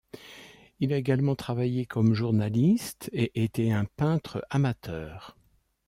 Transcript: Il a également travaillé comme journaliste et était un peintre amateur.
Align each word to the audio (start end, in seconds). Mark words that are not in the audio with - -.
Il 0.79 0.93
a 0.93 0.97
également 0.97 1.35
travaillé 1.35 1.85
comme 1.85 2.15
journaliste 2.15 3.11
et 3.13 3.43
était 3.43 3.69
un 3.69 3.85
peintre 3.85 4.43
amateur. 4.49 5.37